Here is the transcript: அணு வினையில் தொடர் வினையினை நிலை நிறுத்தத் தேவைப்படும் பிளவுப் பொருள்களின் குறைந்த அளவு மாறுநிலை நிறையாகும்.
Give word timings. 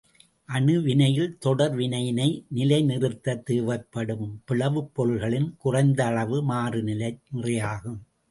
அணு 0.49 0.81
வினையில் 0.81 1.37
தொடர் 1.39 1.75
வினையினை 1.75 2.45
நிலை 2.49 2.79
நிறுத்தத் 2.83 3.43
தேவைப்படும் 3.45 4.41
பிளவுப் 4.47 4.89
பொருள்களின் 4.93 5.55
குறைந்த 5.57 6.05
அளவு 6.05 6.43
மாறுநிலை 6.43 7.11
நிறையாகும். 7.35 8.01